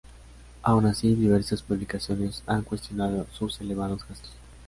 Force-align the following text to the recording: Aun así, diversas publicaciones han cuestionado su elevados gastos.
Aun 0.63 0.87
así, 0.87 1.13
diversas 1.13 1.61
publicaciones 1.61 2.41
han 2.47 2.63
cuestionado 2.63 3.27
su 3.37 3.55
elevados 3.61 4.03
gastos. 4.09 4.31